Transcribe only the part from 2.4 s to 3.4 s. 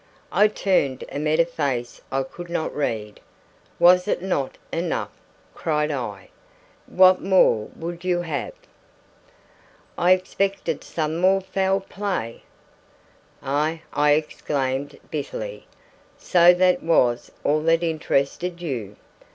not read.